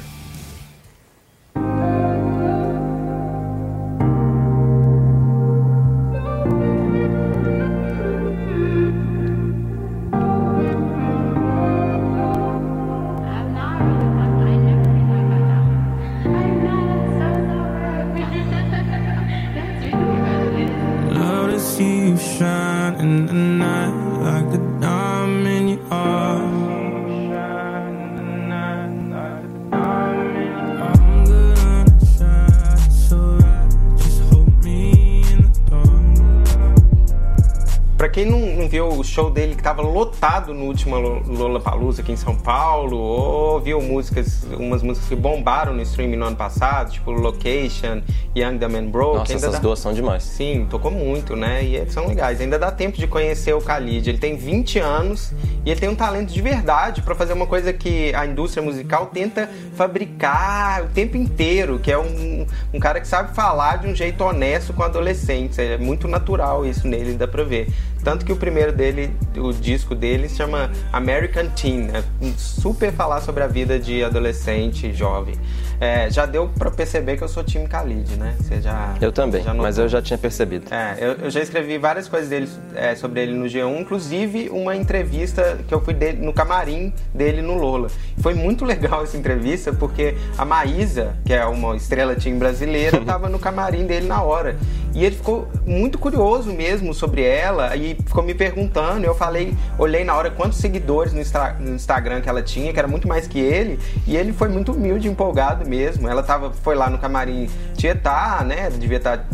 Viu 38.78 38.90
o 38.90 39.04
show 39.04 39.32
dele 39.32 39.56
que 39.56 39.64
tava 39.64 39.82
lotado 39.82 40.54
no 40.54 40.66
último 40.66 41.00
Lo- 41.00 41.24
Lollapalooza 41.28 42.04
aqui 42.04 42.12
em 42.12 42.16
São 42.16 42.36
Paulo, 42.36 42.96
ou 42.96 43.60
viu 43.60 43.82
músicas, 43.82 44.44
umas 44.56 44.84
músicas 44.84 45.10
que 45.10 45.16
bombaram 45.16 45.74
no 45.74 45.82
streaming 45.82 46.16
no 46.18 46.26
ano 46.28 46.36
passado, 46.36 46.92
tipo 46.92 47.10
Location, 47.10 48.04
Young 48.36 48.60
the 48.60 48.68
Man 48.68 48.86
Broke, 48.86 49.18
Nossa, 49.18 49.34
essas 49.34 49.54
dá- 49.54 49.60
duas 49.60 49.80
são 49.80 49.94
demais. 49.94 50.22
Sim, 50.22 50.68
tocou 50.70 50.92
muito, 50.92 51.36
né? 51.36 51.64
E 51.64 51.76
eles 51.76 51.92
são 51.92 52.06
legais. 52.08 52.40
Ainda 52.40 52.60
dá 52.60 52.70
tempo 52.72 52.98
de 53.00 53.08
conhecer 53.08 53.52
o 53.54 53.58
Khalid. 53.60 54.08
Ele 54.08 54.20
tem 54.20 54.36
20 54.36 54.78
anos 54.78 55.34
e 55.66 55.72
ele 55.72 55.80
tem 55.80 55.90
um 55.90 55.96
talento 55.96 56.32
de 56.32 56.42
verdade 56.42 57.02
pra 57.02 57.16
fazer 57.16 57.34
uma 57.34 57.48
coisa 57.48 57.74
que 57.74 58.14
a 58.14 58.28
indústria 58.28 58.62
musical 58.64 59.08
tenta 59.08 59.50
fabricar 59.76 60.84
o 60.84 60.90
tempo 60.90 61.18
inteiro, 61.18 61.80
que 61.80 61.92
é 61.92 61.98
um, 61.98 62.46
um 62.72 62.80
cara 62.80 63.02
que 63.02 63.08
sabe 63.08 63.34
falar 63.34 63.80
de 63.80 63.88
um 63.88 63.96
jeito 63.96 64.24
honesto 64.24 64.72
com 64.72 64.84
adolescentes. 64.84 65.58
É 65.58 65.80
muito 65.80 66.08
natural 66.08 66.64
isso 66.64 66.88
nele, 66.88 67.14
dá 67.14 67.28
pra 67.28 67.44
ver. 67.44 67.68
Tanto 68.08 68.26
que 68.26 68.32
o 68.32 68.38
primeiro 68.38 68.72
dele, 68.72 69.12
o 69.36 69.52
disco 69.52 69.94
dele, 69.94 70.30
se 70.30 70.38
chama 70.38 70.72
American 70.94 71.50
Teen. 71.50 71.90
É 71.90 72.02
super 72.38 72.90
falar 72.94 73.20
sobre 73.20 73.44
a 73.44 73.48
vida 73.48 73.78
de 73.78 74.02
adolescente 74.02 74.94
jovem. 74.94 75.36
É, 75.80 76.10
já 76.10 76.26
deu 76.26 76.50
pra 76.50 76.72
perceber 76.72 77.18
que 77.18 77.24
eu 77.24 77.28
sou 77.28 77.44
time 77.44 77.66
Khalid, 77.66 78.16
né? 78.18 78.36
Você 78.40 78.60
já, 78.62 78.96
Eu 79.00 79.12
também, 79.12 79.44
já 79.44 79.54
mas 79.54 79.78
eu 79.78 79.88
já 79.88 80.02
tinha 80.02 80.18
percebido. 80.18 80.74
É, 80.74 80.98
eu, 81.00 81.12
eu 81.14 81.30
já 81.30 81.40
escrevi 81.40 81.78
várias 81.78 82.08
coisas 82.08 82.30
dele, 82.30 82.50
é, 82.74 82.96
sobre 82.96 83.22
ele 83.22 83.34
no 83.34 83.46
G1, 83.46 83.80
inclusive 83.80 84.50
uma 84.50 84.76
entrevista 84.76 85.60
que 85.68 85.74
eu 85.74 85.80
fui 85.80 85.94
dele, 85.94 86.26
no 86.26 86.34
camarim 86.34 86.92
dele 87.14 87.42
no 87.44 87.56
Lola. 87.56 87.90
Foi 88.18 88.34
muito 88.34 88.66
legal 88.66 89.04
essa 89.04 89.18
entrevista, 89.18 89.72
porque 89.72 90.16
a 90.38 90.44
Maísa, 90.44 91.16
que 91.24 91.34
é 91.34 91.46
uma 91.46 91.76
estrela 91.76 92.16
team 92.16 92.40
brasileira, 92.40 92.98
estava 93.02 93.30
no 93.30 93.38
camarim 93.38 93.86
dele 93.86 94.08
na 94.08 94.22
hora. 94.24 94.58
E 94.96 95.06
ele 95.06 95.16
ficou 95.16 95.48
muito 95.64 96.00
curioso 96.00 96.52
mesmo 96.52 96.92
sobre 96.92 97.22
ela 97.22 97.76
e 97.76 97.94
ficou 97.94 98.24
me 98.24 98.34
perguntando. 98.34 99.06
Eu 99.06 99.14
falei, 99.14 99.56
olhei 99.78 100.04
na 100.04 100.16
hora 100.16 100.32
quantos 100.32 100.58
seguidores 100.58 101.14
no, 101.14 101.22
no 101.60 101.76
Instagram 101.76 102.22
que 102.22 102.28
ela 102.28 102.42
tinha, 102.42 102.74
que 102.74 102.80
era 102.80 102.88
muito 102.88 103.08
mais 103.08 103.28
que 103.28 103.38
ele, 103.38 103.78
e 104.08 104.18
ele 104.18 104.34
foi 104.34 104.48
muito 104.48 104.72
humilde, 104.72 105.08
empolgado 105.08 105.67
mesmo. 105.68 106.08
Ela 106.08 106.24
tava, 106.24 106.52
foi 106.52 106.76
lá 106.76 106.90
no 106.90 106.98
camarim 106.98 107.50
tietar, 107.76 108.44
né? 108.46 108.70
Devia 108.70 108.98
estar 108.98 109.26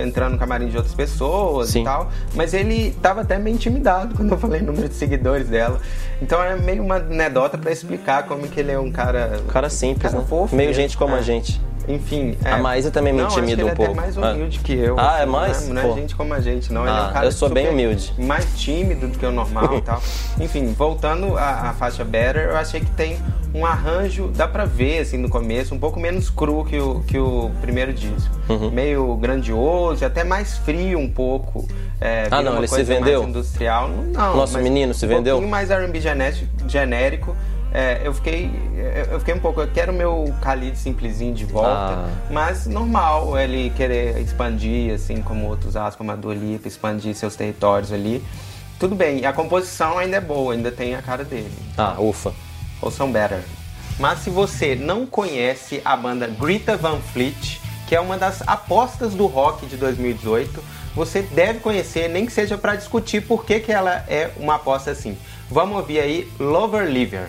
entrando 0.00 0.32
no 0.32 0.38
camarim 0.38 0.68
de 0.68 0.76
outras 0.76 0.94
pessoas 0.94 1.70
Sim. 1.70 1.82
e 1.82 1.84
tal. 1.84 2.10
Mas 2.34 2.52
ele 2.54 2.92
tava 3.02 3.20
até 3.22 3.38
meio 3.38 3.54
intimidado 3.54 4.14
quando 4.16 4.30
eu 4.32 4.38
falei 4.38 4.60
o 4.60 4.64
número 4.64 4.88
de 4.88 4.94
seguidores 4.94 5.48
dela. 5.48 5.80
Então 6.20 6.42
é 6.42 6.56
meio 6.56 6.82
uma 6.82 6.96
anedota 6.96 7.56
pra 7.56 7.70
explicar 7.70 8.24
como 8.24 8.46
que 8.48 8.60
ele 8.60 8.72
é 8.72 8.78
um 8.78 8.90
cara. 8.90 9.40
Um 9.44 9.48
cara 9.48 9.70
simples, 9.70 10.10
cara 10.10 10.22
né? 10.22 10.28
fofo 10.28 10.54
Meio 10.56 10.68
mesmo. 10.70 10.82
gente 10.82 10.96
como 10.96 11.14
É. 11.14 11.18
a 11.18 11.22
gente. 11.22 11.60
Enfim. 11.88 12.36
é. 12.44 12.52
A 12.52 12.58
Maísa 12.58 12.90
também 12.90 13.12
me 13.12 13.20
Não, 13.22 13.28
intimida 13.28 13.52
ele 13.52 13.64
um 13.64 13.68
é 13.68 13.74
pouco. 13.74 13.92
até 13.92 14.00
mais 14.00 14.18
Ah. 14.18 14.32
humilde 14.32 14.58
que 14.60 14.72
eu. 14.72 14.98
Ah, 14.98 15.18
é 15.18 15.22
assim, 15.22 15.30
mais? 15.32 15.68
Não 15.68 15.80
é, 15.80 15.84
não 15.84 15.92
é 15.92 15.94
gente 16.00 16.14
como 16.14 16.34
a 16.34 16.40
gente, 16.40 16.72
não. 16.72 16.82
Ele 16.82 16.90
é 16.90 16.92
Ah, 16.92 17.08
um 17.08 17.12
cara 17.12 17.26
eu 17.26 17.32
sou 17.32 17.48
bem 17.48 17.68
humilde. 17.68 18.12
mais 18.18 18.46
tímido 18.58 19.08
do 19.08 19.18
que 19.18 19.26
o 19.26 19.30
normal 19.32 19.78
e 19.78 19.80
tal. 19.82 20.02
Enfim, 20.40 20.72
voltando 20.72 21.36
à, 21.36 21.70
à 21.70 21.72
faixa 21.72 22.04
Better, 22.04 22.50
eu 22.50 22.56
achei 22.56 22.80
que 22.80 22.90
tem 22.92 23.16
um 23.52 23.66
arranjo, 23.66 24.28
dá 24.28 24.46
pra 24.46 24.64
ver 24.64 25.00
assim 25.00 25.16
no 25.18 25.28
começo, 25.28 25.74
um 25.74 25.78
pouco 25.78 25.98
menos 25.98 26.30
cru 26.30 26.64
que 26.64 26.78
o, 26.78 27.00
que 27.00 27.18
o 27.18 27.50
primeiro 27.60 27.92
disco. 27.92 28.30
Uhum. 28.48 28.70
Meio 28.70 29.16
grandioso, 29.16 30.04
até 30.04 30.22
mais 30.22 30.56
frio 30.58 30.98
um 30.98 31.10
pouco. 31.10 31.66
É, 32.00 32.28
Ah, 32.30 32.40
não, 32.42 32.52
uma 32.52 32.60
ele 32.60 32.68
se 32.68 32.82
vendeu? 32.84 33.20
Mais 33.22 33.28
industrial. 33.30 33.88
Não, 33.88 34.36
Nosso 34.36 34.56
menino 34.58 34.94
se 34.94 35.04
um 35.04 35.08
vendeu? 35.08 35.34
pouquinho 35.36 35.50
mais 35.50 35.70
R&B 35.70 36.00
genérico. 36.68 37.34
É, 37.72 38.00
eu 38.04 38.12
fiquei 38.12 38.50
eu 39.10 39.18
fiquei 39.20 39.34
um 39.34 39.38
pouco, 39.38 39.60
eu 39.60 39.68
quero 39.68 39.92
o 39.92 39.94
meu 39.94 40.34
Khalid 40.42 40.76
simplesinho 40.76 41.32
de 41.34 41.44
volta, 41.44 41.70
Ah. 41.70 42.08
mas 42.30 42.66
normal 42.66 43.38
ele 43.38 43.70
querer 43.76 44.18
expandir, 44.18 44.92
assim 44.94 45.22
como 45.22 45.46
outros 45.46 45.76
as 45.76 45.94
como 45.94 46.10
a 46.10 46.16
Dua 46.16 46.34
Lipa, 46.34 46.66
expandir 46.66 47.14
seus 47.14 47.36
territórios 47.36 47.92
ali. 47.92 48.24
Tudo 48.78 48.94
bem, 48.94 49.24
a 49.24 49.32
composição 49.32 49.98
ainda 49.98 50.16
é 50.16 50.20
boa, 50.20 50.52
ainda 50.54 50.72
tem 50.72 50.94
a 50.96 51.02
cara 51.02 51.22
dele. 51.24 51.52
Ah, 51.76 51.94
ufa. 51.98 52.32
Ou 52.82 52.90
são 52.90 53.12
better. 53.12 53.40
Mas 53.98 54.20
se 54.20 54.30
você 54.30 54.74
não 54.74 55.04
conhece 55.06 55.80
a 55.84 55.94
banda 55.96 56.26
Greta 56.26 56.76
Van 56.76 56.98
Fleet, 57.12 57.60
que 57.86 57.94
é 57.94 58.00
uma 58.00 58.16
das 58.16 58.42
apostas 58.48 59.14
do 59.14 59.26
rock 59.26 59.66
de 59.66 59.76
2018, 59.76 60.64
você 60.94 61.20
deve 61.22 61.60
conhecer, 61.60 62.08
nem 62.08 62.24
que 62.26 62.32
seja 62.32 62.56
para 62.56 62.74
discutir 62.74 63.20
por 63.20 63.44
que, 63.44 63.60
que 63.60 63.70
ela 63.70 64.04
é 64.08 64.30
uma 64.38 64.54
aposta 64.56 64.90
assim. 64.90 65.16
Vamos 65.50 65.76
ouvir 65.76 66.00
aí 66.00 66.32
Lover 66.40 66.86
Liver. 66.88 67.28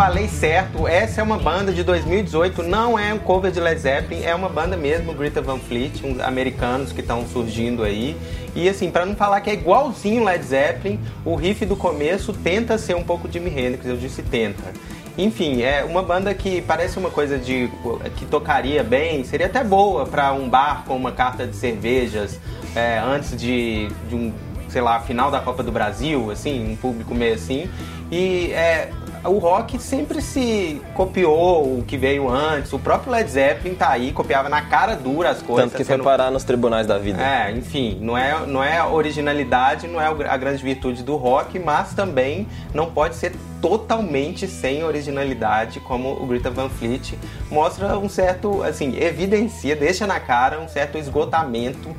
Falei 0.00 0.28
certo, 0.28 0.88
essa 0.88 1.20
é 1.20 1.22
uma 1.22 1.36
banda 1.36 1.74
de 1.74 1.84
2018, 1.84 2.62
não 2.62 2.98
é 2.98 3.12
um 3.12 3.18
cover 3.18 3.52
de 3.52 3.60
Led 3.60 3.78
Zeppelin, 3.78 4.22
é 4.22 4.34
uma 4.34 4.48
banda 4.48 4.74
mesmo, 4.74 5.12
Greta 5.12 5.42
Van 5.42 5.58
Fleet, 5.58 6.02
uns 6.02 6.18
americanos 6.20 6.90
que 6.90 7.02
estão 7.02 7.26
surgindo 7.26 7.82
aí. 7.82 8.16
E 8.54 8.66
assim, 8.66 8.90
pra 8.90 9.04
não 9.04 9.14
falar 9.14 9.42
que 9.42 9.50
é 9.50 9.52
igualzinho 9.52 10.24
Led 10.24 10.42
Zeppelin, 10.42 10.98
o 11.22 11.34
riff 11.34 11.66
do 11.66 11.76
começo 11.76 12.32
tenta 12.32 12.78
ser 12.78 12.96
um 12.96 13.02
pouco 13.02 13.30
Jimi 13.30 13.50
Hendrix, 13.50 13.84
eu 13.84 13.98
disse 13.98 14.22
tenta. 14.22 14.72
Enfim, 15.18 15.60
é 15.60 15.84
uma 15.84 16.02
banda 16.02 16.32
que 16.32 16.62
parece 16.62 16.98
uma 16.98 17.10
coisa 17.10 17.36
de 17.36 17.70
que 18.16 18.24
tocaria 18.24 18.82
bem, 18.82 19.22
seria 19.24 19.48
até 19.48 19.62
boa 19.62 20.06
pra 20.06 20.32
um 20.32 20.48
bar 20.48 20.82
com 20.86 20.96
uma 20.96 21.12
carta 21.12 21.46
de 21.46 21.54
cervejas 21.54 22.40
é, 22.74 22.98
antes 23.04 23.36
de, 23.36 23.90
de 24.08 24.14
um 24.14 24.32
sei 24.70 24.80
lá, 24.80 25.00
final 25.00 25.30
da 25.30 25.40
Copa 25.40 25.62
do 25.62 25.72
Brasil, 25.72 26.30
assim, 26.30 26.72
um 26.72 26.76
público 26.76 27.14
meio 27.14 27.34
assim. 27.34 27.68
E 28.10 28.52
é, 28.52 28.90
o 29.24 29.38
rock 29.38 29.78
sempre 29.78 30.22
se 30.22 30.80
copiou 30.94 31.78
o 31.78 31.84
que 31.86 31.96
veio 31.96 32.28
antes. 32.28 32.72
O 32.72 32.78
próprio 32.78 33.12
Led 33.12 33.30
Zeppelin 33.30 33.74
tá 33.74 33.90
aí, 33.90 34.12
copiava 34.12 34.48
na 34.48 34.62
cara 34.62 34.94
dura 34.96 35.30
as 35.30 35.42
coisas. 35.42 35.64
Tanto 35.70 35.76
que 35.76 35.84
foi 35.84 35.94
sendo- 35.96 36.04
parar 36.04 36.30
nos 36.30 36.42
tribunais 36.44 36.86
da 36.86 36.98
vida. 36.98 37.22
É, 37.22 37.50
enfim, 37.52 37.98
não 38.00 38.16
é, 38.16 38.46
não 38.46 38.62
é 38.64 38.78
a 38.78 38.88
originalidade, 38.88 39.86
não 39.86 40.00
é 40.00 40.06
a 40.06 40.36
grande 40.36 40.62
virtude 40.62 41.02
do 41.02 41.16
rock, 41.16 41.58
mas 41.58 41.92
também 41.94 42.46
não 42.72 42.90
pode 42.90 43.14
ser 43.16 43.32
totalmente 43.60 44.48
sem 44.48 44.82
originalidade, 44.84 45.80
como 45.80 46.12
o 46.12 46.26
Greta 46.26 46.50
Van 46.50 46.70
Fleet 46.70 47.14
mostra 47.50 47.98
um 47.98 48.08
certo, 48.08 48.62
assim, 48.62 48.96
evidencia, 48.98 49.76
deixa 49.76 50.06
na 50.06 50.18
cara 50.18 50.58
um 50.60 50.68
certo 50.68 50.96
esgotamento 50.96 51.94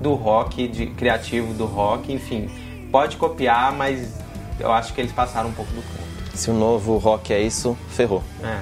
do 0.00 0.14
rock, 0.14 0.66
de 0.66 0.86
criativo 0.86 1.54
do 1.54 1.64
rock, 1.64 2.12
enfim, 2.12 2.50
pode 2.90 3.16
copiar, 3.16 3.72
mas 3.72 4.14
eu 4.58 4.72
acho 4.72 4.92
que 4.92 5.00
eles 5.00 5.12
passaram 5.12 5.50
um 5.50 5.52
pouco 5.52 5.70
do 5.72 5.80
ponto. 5.82 6.05
Se 6.36 6.50
o 6.50 6.54
novo 6.54 6.98
rock 6.98 7.32
é 7.32 7.40
isso, 7.40 7.76
ferrou. 7.88 8.22
É. 8.42 8.60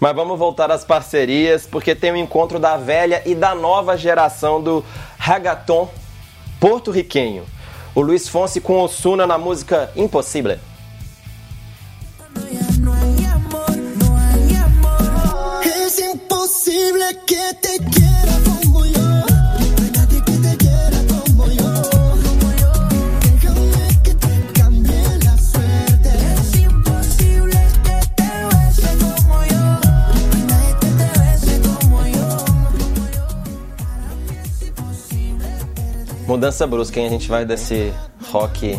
Mas 0.00 0.14
vamos 0.14 0.38
voltar 0.38 0.70
às 0.70 0.84
parcerias, 0.84 1.66
porque 1.66 1.94
tem 1.94 2.12
o 2.12 2.16
encontro 2.16 2.58
da 2.58 2.76
velha 2.76 3.22
e 3.24 3.34
da 3.34 3.54
nova 3.54 3.96
geração 3.96 4.62
do 4.62 4.84
reggaeton 5.18 5.88
porto-riquenho. 6.60 7.44
O 7.94 8.00
Luiz 8.00 8.28
Fonsi 8.28 8.60
com 8.60 8.80
Osuna 8.80 9.26
na 9.26 9.38
música 9.38 9.90
Impossível. 9.96 10.58
Mudança 36.46 36.64
brusca, 36.64 37.00
hein? 37.00 37.06
A 37.08 37.10
gente 37.10 37.28
vai 37.28 37.44
desse 37.44 37.92
rock 38.30 38.78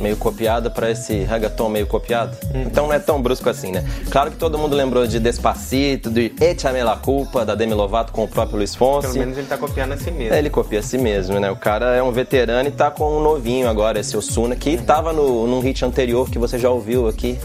meio 0.00 0.16
copiado 0.16 0.70
pra 0.70 0.88
esse 0.88 1.24
reggaeton 1.24 1.68
meio 1.68 1.84
copiado. 1.84 2.36
Então 2.54 2.86
não 2.86 2.92
é 2.92 3.00
tão 3.00 3.20
brusco 3.20 3.50
assim, 3.50 3.72
né? 3.72 3.84
Claro 4.08 4.30
que 4.30 4.36
todo 4.36 4.56
mundo 4.56 4.76
lembrou 4.76 5.04
de 5.04 5.18
Despacito, 5.18 6.12
de 6.12 6.32
Échame 6.40 6.80
la 6.80 6.96
Culpa, 6.96 7.44
da 7.44 7.56
Demi 7.56 7.74
Lovato 7.74 8.12
com 8.12 8.22
o 8.22 8.28
próprio 8.28 8.58
Luiz 8.58 8.76
Pelo 8.76 9.02
Fonsi. 9.02 9.18
menos 9.18 9.36
ele 9.36 9.48
tá 9.48 9.58
copiando 9.58 9.94
a 9.94 9.96
si 9.96 10.12
mesmo. 10.12 10.32
É, 10.32 10.38
ele 10.38 10.48
copia 10.48 10.78
a 10.78 10.82
si 10.82 10.96
mesmo, 10.96 11.40
né? 11.40 11.50
O 11.50 11.56
cara 11.56 11.86
é 11.96 12.00
um 12.00 12.12
veterano 12.12 12.68
e 12.68 12.70
tá 12.70 12.88
com 12.88 13.18
um 13.18 13.20
novinho 13.20 13.68
agora, 13.68 13.98
esse 13.98 14.16
Osuna, 14.16 14.54
que 14.54 14.78
tava 14.78 15.12
no, 15.12 15.44
num 15.48 15.58
hit 15.58 15.84
anterior 15.84 16.30
que 16.30 16.38
você 16.38 16.56
já 16.56 16.70
ouviu 16.70 17.08
aqui, 17.08 17.36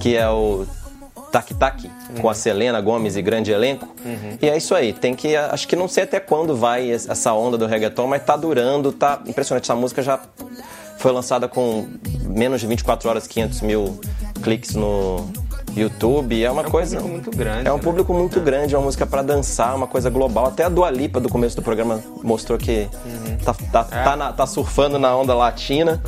que 0.00 0.16
é 0.16 0.26
o 0.26 0.64
Tac 1.32 1.52
Tac, 1.54 1.90
com 2.20 2.28
a 2.28 2.34
Selena 2.34 2.80
Gomes 2.80 3.16
e 3.16 3.22
grande 3.22 3.50
elenco. 3.50 3.88
E 4.40 4.48
é 4.48 4.56
isso 4.56 4.74
aí, 4.74 4.92
tem 4.92 5.14
que. 5.14 5.34
Acho 5.34 5.66
que 5.66 5.74
não 5.74 5.88
sei 5.88 6.04
até 6.04 6.20
quando 6.20 6.54
vai 6.54 6.90
es- 6.90 7.08
essa 7.08 7.32
onda 7.32 7.56
do 7.58 7.66
reggaeton, 7.66 8.06
mas 8.06 8.22
tá 8.24 8.36
durando, 8.36 8.92
tá 8.92 9.20
impressionante. 9.26 9.64
Essa 9.64 9.74
música 9.74 10.02
já 10.02 10.20
foi 10.98 11.10
lançada 11.10 11.48
com 11.48 11.88
menos 12.28 12.60
de 12.60 12.66
24 12.66 13.08
horas, 13.08 13.26
500 13.26 13.60
mil 13.62 13.98
cliques 14.42 14.74
no 14.76 15.26
YouTube. 15.76 16.42
É 16.42 16.50
uma 16.50 16.62
É 16.62 16.66
um 16.66 16.70
coisa. 16.70 16.96
público 16.96 17.12
muito 17.12 17.30
grande, 17.36 17.68
É 17.68 17.72
um 17.72 17.76
né? 17.76 17.82
público 17.82 18.14
muito 18.14 18.40
grande, 18.40 18.74
é 18.74 18.78
uma 18.78 18.84
música 18.84 19.06
pra 19.06 19.22
dançar, 19.22 19.74
uma 19.74 19.86
coisa 19.86 20.10
global. 20.10 20.46
Até 20.46 20.64
a 20.64 20.68
Dua 20.68 20.90
Lipa 20.90 21.20
do 21.20 21.28
começo 21.28 21.56
do 21.56 21.62
programa 21.62 22.02
mostrou 22.22 22.58
que 22.58 22.88
tá, 23.44 23.54
tá, 23.72 23.84
tá, 23.84 24.16
na- 24.16 24.32
tá 24.32 24.46
surfando 24.46 24.98
na 24.98 25.14
onda 25.16 25.34
latina. 25.34 26.02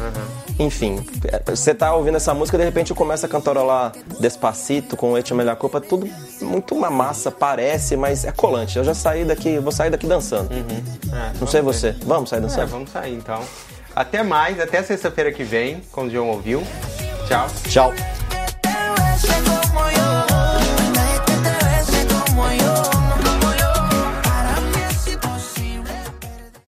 Enfim, 0.57 1.05
é, 1.25 1.43
você 1.53 1.75
tá 1.75 1.93
ouvindo 1.97 2.17
essa 2.17 2.33
música, 2.33 2.57
de 2.57 2.63
repente 2.63 2.95
começa 2.95 3.27
a 3.27 3.29
cantarolar 3.29 3.91
Despacito 4.21 4.97
com 4.97 5.19
Echa 5.19 5.35
Melhor 5.35 5.57
Copa, 5.57 5.81
tudo 5.81 6.09
muito 6.41 6.77
uma 6.77 6.89
massa, 6.91 7.29
parece, 7.31 7.97
mas 7.97 8.25
é 8.25 8.31
colante. 8.31 8.79
Eu 8.79 8.85
já 8.85 8.95
saí 8.95 9.25
daqui, 9.25 9.59
vou 9.59 9.73
sair 9.73 9.91
daqui 9.91 10.07
dançando. 10.07 10.49
É, 10.53 11.33
Não 11.41 11.47
sei 11.49 11.61
ver. 11.61 11.67
você. 11.67 11.97
Vamos 12.05 12.31
sair 12.31 12.39
É, 12.39 12.43
dançando? 12.43 12.69
vamos 12.69 12.91
sair 12.91 13.15
então. 13.15 13.41
Até 13.97 14.23
mais, 14.23 14.61
até 14.61 14.81
sexta-feira 14.83 15.33
que 15.33 15.43
vem, 15.43 15.81
quando 15.91 16.09
o 16.09 16.11
João 16.13 16.29
ouviu. 16.29 16.63
Tchau. 17.27 17.47
Tchau. 17.69 18.24